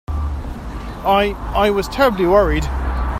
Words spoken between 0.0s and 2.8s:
I—I was terribly worried.